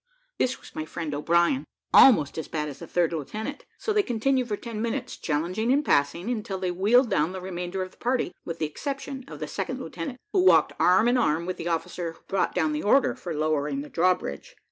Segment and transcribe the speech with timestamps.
[0.39, 1.63] This was my friend O'Brien,
[1.93, 5.71] almost as bad as the third lieutenant; and so they continued for ten minutes, challenging
[5.71, 9.37] and passing, until they wheeled down the remainder of the party, with the exception of
[9.39, 12.81] the second lieutenant, who walked arm in arm with the officer who brought down the
[12.81, 14.55] order for lowering the drawbridge.